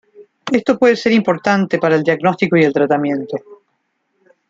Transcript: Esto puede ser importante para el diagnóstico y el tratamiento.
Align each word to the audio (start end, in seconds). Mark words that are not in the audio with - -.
Esto 0.51 0.79
puede 0.79 0.95
ser 0.95 1.11
importante 1.11 1.77
para 1.77 1.93
el 1.93 2.01
diagnóstico 2.01 2.57
y 2.57 2.63
el 2.63 2.73
tratamiento. 2.73 3.37